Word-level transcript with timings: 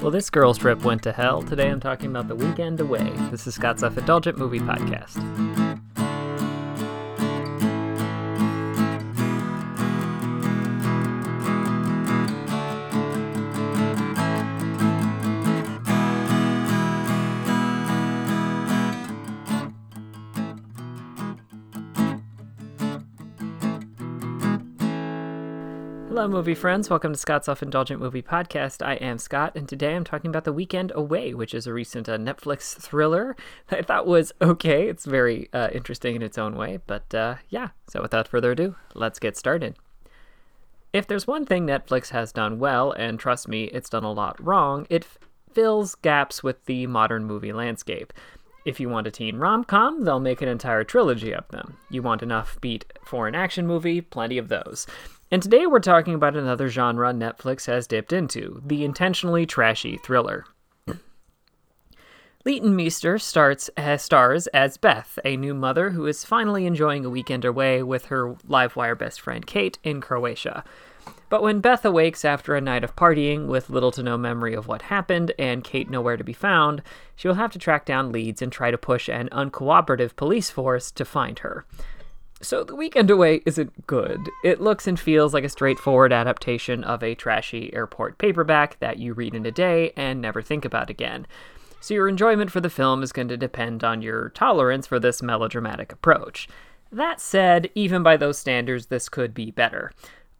Well, 0.00 0.10
this 0.10 0.30
girl's 0.30 0.56
trip 0.56 0.82
went 0.82 1.02
to 1.02 1.12
hell. 1.12 1.42
Today 1.42 1.68
I'm 1.68 1.78
talking 1.78 2.08
about 2.08 2.26
The 2.26 2.34
Weekend 2.34 2.80
Away. 2.80 3.12
This 3.30 3.46
is 3.46 3.54
Scott's 3.54 3.80
Self 3.80 3.98
Indulgent 3.98 4.38
Movie 4.38 4.60
Podcast. 4.60 5.69
Hello, 26.10 26.26
movie 26.26 26.56
friends. 26.56 26.90
Welcome 26.90 27.12
to 27.12 27.18
Scott's 27.18 27.46
Self 27.46 27.62
Indulgent 27.62 28.00
Movie 28.00 28.20
Podcast. 28.20 28.84
I 28.84 28.94
am 28.94 29.16
Scott, 29.16 29.52
and 29.54 29.68
today 29.68 29.94
I'm 29.94 30.02
talking 30.02 30.28
about 30.28 30.42
The 30.42 30.52
Weekend 30.52 30.90
Away, 30.92 31.34
which 31.34 31.54
is 31.54 31.68
a 31.68 31.72
recent 31.72 32.08
uh, 32.08 32.18
Netflix 32.18 32.76
thriller 32.76 33.36
that 33.68 33.78
I 33.78 33.82
thought 33.82 34.08
was 34.08 34.32
okay. 34.42 34.88
It's 34.88 35.04
very 35.04 35.48
uh, 35.52 35.68
interesting 35.72 36.16
in 36.16 36.22
its 36.22 36.36
own 36.36 36.56
way, 36.56 36.80
but 36.88 37.14
uh, 37.14 37.36
yeah. 37.48 37.68
So 37.88 38.02
without 38.02 38.26
further 38.26 38.50
ado, 38.50 38.74
let's 38.92 39.20
get 39.20 39.36
started. 39.36 39.76
If 40.92 41.06
there's 41.06 41.28
one 41.28 41.46
thing 41.46 41.64
Netflix 41.64 42.08
has 42.08 42.32
done 42.32 42.58
well, 42.58 42.90
and 42.90 43.20
trust 43.20 43.46
me, 43.46 43.66
it's 43.66 43.88
done 43.88 44.02
a 44.02 44.12
lot 44.12 44.44
wrong, 44.44 44.88
it 44.90 45.04
f- 45.04 45.16
fills 45.52 45.94
gaps 45.94 46.42
with 46.42 46.64
the 46.64 46.88
modern 46.88 47.24
movie 47.24 47.52
landscape. 47.52 48.12
If 48.64 48.80
you 48.80 48.88
want 48.88 49.06
a 49.06 49.12
teen 49.12 49.36
rom 49.36 49.62
com, 49.62 50.04
they'll 50.04 50.18
make 50.18 50.42
an 50.42 50.48
entire 50.48 50.82
trilogy 50.82 51.32
of 51.32 51.46
them. 51.50 51.76
You 51.88 52.02
want 52.02 52.22
an 52.22 52.30
offbeat 52.30 52.82
foreign 53.04 53.36
action 53.36 53.64
movie, 53.64 54.00
plenty 54.00 54.38
of 54.38 54.48
those. 54.48 54.88
And 55.32 55.40
today 55.40 55.64
we're 55.64 55.78
talking 55.78 56.14
about 56.14 56.34
another 56.34 56.68
genre 56.68 57.12
Netflix 57.12 57.66
has 57.66 57.86
dipped 57.86 58.12
into 58.12 58.60
the 58.66 58.84
intentionally 58.84 59.46
trashy 59.46 59.96
thriller. 59.96 60.44
Leighton 62.44 62.74
Meester 62.74 63.16
starts 63.16 63.70
as 63.76 64.02
stars 64.02 64.48
as 64.48 64.76
Beth, 64.76 65.20
a 65.24 65.36
new 65.36 65.54
mother 65.54 65.90
who 65.90 66.04
is 66.06 66.24
finally 66.24 66.66
enjoying 66.66 67.04
a 67.04 67.10
weekend 67.10 67.44
away 67.44 67.80
with 67.80 68.06
her 68.06 68.34
Livewire 68.48 68.98
best 68.98 69.20
friend 69.20 69.46
Kate 69.46 69.78
in 69.84 70.00
Croatia. 70.00 70.64
But 71.28 71.42
when 71.44 71.60
Beth 71.60 71.84
awakes 71.84 72.24
after 72.24 72.56
a 72.56 72.60
night 72.60 72.82
of 72.82 72.96
partying 72.96 73.46
with 73.46 73.70
little 73.70 73.92
to 73.92 74.02
no 74.02 74.18
memory 74.18 74.54
of 74.54 74.66
what 74.66 74.82
happened 74.82 75.32
and 75.38 75.62
Kate 75.62 75.88
nowhere 75.88 76.16
to 76.16 76.24
be 76.24 76.32
found, 76.32 76.82
she 77.14 77.28
will 77.28 77.36
have 77.36 77.52
to 77.52 77.58
track 77.60 77.86
down 77.86 78.10
leads 78.10 78.42
and 78.42 78.50
try 78.50 78.72
to 78.72 78.78
push 78.78 79.08
an 79.08 79.28
uncooperative 79.30 80.16
police 80.16 80.50
force 80.50 80.90
to 80.90 81.04
find 81.04 81.38
her. 81.38 81.64
So, 82.42 82.64
The 82.64 82.74
Weekend 82.74 83.10
Away 83.10 83.42
isn't 83.44 83.86
good. 83.86 84.30
It 84.42 84.62
looks 84.62 84.86
and 84.86 84.98
feels 84.98 85.34
like 85.34 85.44
a 85.44 85.48
straightforward 85.50 86.10
adaptation 86.10 86.82
of 86.84 87.02
a 87.02 87.14
trashy 87.14 87.72
airport 87.74 88.16
paperback 88.16 88.78
that 88.80 88.98
you 88.98 89.12
read 89.12 89.34
in 89.34 89.44
a 89.44 89.50
day 89.50 89.92
and 89.94 90.22
never 90.22 90.40
think 90.40 90.64
about 90.64 90.88
again. 90.88 91.26
So, 91.80 91.92
your 91.92 92.08
enjoyment 92.08 92.50
for 92.50 92.62
the 92.62 92.70
film 92.70 93.02
is 93.02 93.12
going 93.12 93.28
to 93.28 93.36
depend 93.36 93.84
on 93.84 94.00
your 94.00 94.30
tolerance 94.30 94.86
for 94.86 94.98
this 94.98 95.22
melodramatic 95.22 95.92
approach. 95.92 96.48
That 96.90 97.20
said, 97.20 97.70
even 97.74 98.02
by 98.02 98.16
those 98.16 98.38
standards, 98.38 98.86
this 98.86 99.10
could 99.10 99.34
be 99.34 99.50
better. 99.50 99.92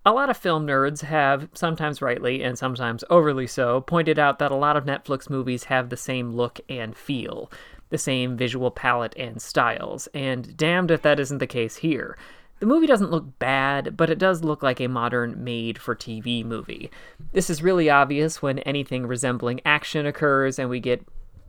A 0.06 0.12
lot 0.12 0.30
of 0.30 0.38
film 0.38 0.66
nerds 0.66 1.02
have, 1.02 1.50
sometimes 1.52 2.00
rightly 2.00 2.42
and 2.42 2.58
sometimes 2.58 3.04
overly 3.10 3.46
so, 3.46 3.82
pointed 3.82 4.18
out 4.18 4.38
that 4.38 4.50
a 4.50 4.56
lot 4.56 4.78
of 4.78 4.86
Netflix 4.86 5.28
movies 5.28 5.64
have 5.64 5.90
the 5.90 5.98
same 5.98 6.32
look 6.32 6.60
and 6.70 6.96
feel 6.96 7.50
the 7.91 7.98
same 7.98 8.36
visual 8.36 8.70
palette 8.70 9.14
and 9.16 9.41
styles, 9.42 10.08
and 10.14 10.56
damned 10.56 10.91
if 10.91 11.02
that 11.02 11.20
isn't 11.20 11.38
the 11.38 11.46
case 11.46 11.77
here. 11.77 12.16
The 12.60 12.66
movie 12.66 12.86
doesn't 12.86 13.10
look 13.10 13.38
bad, 13.38 13.97
but 13.97 14.10
it 14.10 14.19
does 14.19 14.44
look 14.44 14.62
like 14.62 14.80
a 14.80 14.86
modern 14.86 15.42
made 15.42 15.78
for 15.78 15.94
TV 15.94 16.44
movie. 16.44 16.91
This 17.32 17.48
is 17.48 17.62
really 17.62 17.88
obvious 17.88 18.42
when 18.42 18.58
anything 18.60 19.06
resembling 19.06 19.60
action 19.64 20.05
occurs 20.05 20.58
and 20.58 20.69
we 20.69 20.78
get 20.78 21.06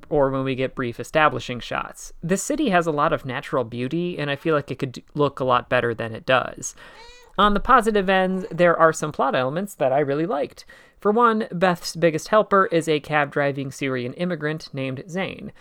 or 0.10 0.30
when 0.30 0.44
we 0.44 0.56
get 0.56 0.76
brief 0.76 1.00
establishing 1.00 1.60
shots. 1.60 2.14
This 2.22 2.44
city 2.44 2.70
has 2.70 2.86
a 2.86 2.92
lot 2.92 3.14
of 3.14 3.26
natural 3.26 3.64
beauty, 3.64 4.20
and 4.20 4.30
I 4.30 4.36
feel 4.36 4.54
like 4.54 4.70
it 4.70 4.78
could 4.78 5.02
look 5.14 5.40
a 5.40 5.46
lot 5.46 5.70
better 5.70 5.94
than 5.94 6.14
it 6.14 6.26
does. 6.26 6.76
On 7.38 7.54
the 7.54 7.62
positive 7.62 8.10
end, 8.10 8.46
there 8.52 8.78
are 8.78 8.92
some 8.92 9.14
plot 9.14 9.36
elements 9.36 9.74
that 9.76 9.94
I 9.94 10.00
really 10.00 10.26
liked. 10.26 10.66
For 11.00 11.12
one, 11.12 11.48
Beth's 11.52 11.96
biggest 11.96 12.28
helper 12.28 12.68
is 12.68 12.88
a 12.88 13.00
cab 13.00 13.32
driving 13.32 13.72
Syrian 13.72 14.14
immigrant 14.14 14.70
named 14.74 15.04
Zane. 15.10 15.52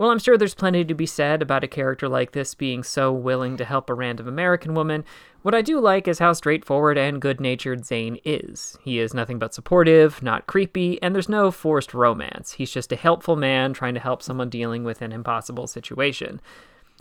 Well, 0.00 0.08
I'm 0.08 0.18
sure 0.18 0.38
there's 0.38 0.54
plenty 0.54 0.82
to 0.86 0.94
be 0.94 1.04
said 1.04 1.42
about 1.42 1.62
a 1.62 1.68
character 1.68 2.08
like 2.08 2.32
this 2.32 2.54
being 2.54 2.82
so 2.82 3.12
willing 3.12 3.58
to 3.58 3.66
help 3.66 3.90
a 3.90 3.94
random 3.94 4.26
American 4.28 4.72
woman. 4.72 5.04
What 5.42 5.54
I 5.54 5.60
do 5.60 5.78
like 5.78 6.08
is 6.08 6.20
how 6.20 6.32
straightforward 6.32 6.96
and 6.96 7.20
good 7.20 7.38
natured 7.38 7.84
Zane 7.84 8.18
is. 8.24 8.78
He 8.82 8.98
is 8.98 9.12
nothing 9.12 9.38
but 9.38 9.52
supportive, 9.52 10.22
not 10.22 10.46
creepy, 10.46 11.02
and 11.02 11.14
there's 11.14 11.28
no 11.28 11.50
forced 11.50 11.92
romance. 11.92 12.52
He's 12.52 12.70
just 12.70 12.92
a 12.92 12.96
helpful 12.96 13.36
man 13.36 13.74
trying 13.74 13.92
to 13.92 14.00
help 14.00 14.22
someone 14.22 14.48
dealing 14.48 14.84
with 14.84 15.02
an 15.02 15.12
impossible 15.12 15.66
situation. 15.66 16.40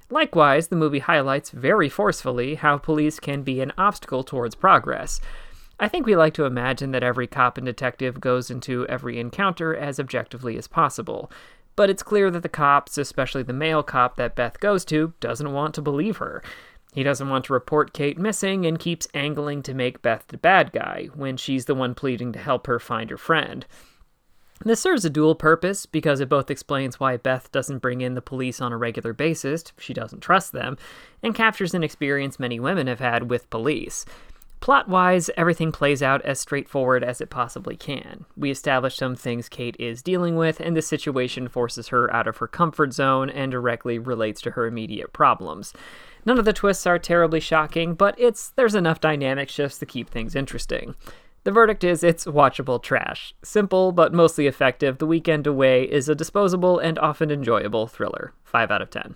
Likewise, 0.10 0.68
the 0.68 0.76
movie 0.76 1.00
highlights 1.00 1.52
very 1.52 1.88
forcefully 1.88 2.56
how 2.56 2.78
police 2.78 3.18
can 3.18 3.44
be 3.44 3.62
an 3.62 3.72
obstacle 3.78 4.26
towards 4.26 4.56
progress. 4.56 5.22
I 5.80 5.88
think 5.88 6.06
we 6.06 6.18
like 6.18 6.34
to 6.34 6.44
imagine 6.44 6.92
that 6.92 7.04
every 7.04 7.28
cop 7.28 7.58
and 7.58 7.66
detective 7.66 8.20
goes 8.20 8.52
into 8.52 8.86
every 8.88 9.18
encounter 9.18 9.74
as 9.74 10.02
objectively 10.02 10.58
as 10.58 10.68
possible 10.68 11.32
but 11.80 11.90
it's 11.90 12.04
clear 12.04 12.30
that 12.30 12.44
the 12.44 12.50
cops, 12.50 12.98
especially 12.98 13.42
the 13.42 13.54
male 13.54 13.82
cop 13.82 14.18
that 14.18 14.36
Beth 14.36 14.60
goes 14.60 14.84
to, 14.84 15.14
doesn't 15.22 15.54
want 15.54 15.74
to 15.76 15.82
believe 15.82 16.18
her. 16.18 16.44
He 16.92 17.04
doesn't 17.04 17.30
want 17.30 17.46
to 17.46 17.54
report 17.54 17.94
Kate 17.94 18.18
missing 18.18 18.66
and 18.66 18.78
keeps 18.78 19.08
angling 19.14 19.64
to 19.64 19.74
make 19.74 20.02
Beth 20.02 20.26
the 20.28 20.38
bad 20.38 20.74
guy 20.74 21.08
when 21.16 21.38
she's 21.38 21.64
the 21.64 21.76
one 21.76 21.96
pleading 21.96 22.34
to 22.34 22.40
help 22.40 22.68
her 22.68 22.80
find 22.80 23.10
her 23.10 23.18
friend. 23.18 23.66
This 24.66 24.82
serves 24.82 25.06
a 25.06 25.10
dual 25.10 25.36
purpose 25.36 25.86
because 25.86 26.20
it 26.20 26.28
both 26.28 26.52
explains 26.52 27.00
why 27.00 27.16
Beth 27.16 27.50
doesn't 27.54 27.80
bring 27.80 28.02
in 28.02 28.14
the 28.14 28.22
police 28.22 28.60
on 28.60 28.74
a 28.74 28.78
regular 28.78 29.14
basis, 29.14 29.64
she 29.78 29.94
doesn't 29.94 30.20
trust 30.20 30.52
them, 30.52 30.78
and 31.24 31.34
captures 31.34 31.74
an 31.74 31.86
experience 31.86 32.40
many 32.40 32.60
women 32.60 32.88
have 32.88 33.00
had 33.00 33.30
with 33.30 33.50
police. 33.50 34.04
Plot 34.62 34.90
wise, 34.90 35.30
everything 35.38 35.72
plays 35.72 36.04
out 36.04 36.22
as 36.24 36.40
straightforward 36.40 37.02
as 37.02 37.22
it 37.22 37.30
possibly 37.30 37.78
can. 37.78 38.26
We 38.36 38.52
establish 38.52 38.98
some 38.98 39.16
things 39.16 39.48
Kate 39.48 39.76
is 39.80 40.02
dealing 40.02 40.36
with, 40.36 40.60
and 40.60 40.76
the 40.76 40.82
situation 40.82 41.48
forces 41.48 41.88
her 41.88 42.14
out 42.14 42.28
of 42.28 42.38
her 42.38 42.48
comfort 42.48 42.94
zone 42.94 43.30
and 43.30 43.52
directly 43.52 43.98
relates 43.98 44.42
to 44.42 44.52
her 44.52 44.68
immediate 44.68 45.14
problems. 45.14 45.74
None 46.26 46.38
of 46.38 46.46
the 46.46 46.54
twists 46.54 46.86
are 46.86 47.00
terribly 47.00 47.40
shocking, 47.40 47.94
but 47.94 48.16
it's 48.20 48.50
there's 48.50 48.76
enough 48.76 49.00
dynamic 49.00 49.48
shifts 49.48 49.80
to 49.80 49.86
keep 49.86 50.10
things 50.10 50.36
interesting. 50.36 50.94
The 51.46 51.54
verdict 51.54 51.86
is 51.86 52.04
it's 52.04 52.26
watchable 52.26 52.84
trash. 52.84 53.34
Simple 53.42 53.94
but 53.94 54.14
mostly 54.14 54.46
effective, 54.46 54.98
The 54.98 55.08
Weekend 55.08 55.48
Away 55.48 55.84
is 55.84 56.10
a 56.10 56.16
disposable 56.16 56.80
and 56.80 57.00
often 57.00 57.32
enjoyable 57.32 57.88
thriller. 57.88 58.34
5 58.44 58.72
out 58.72 58.82
of 58.82 58.90
10. 58.90 59.16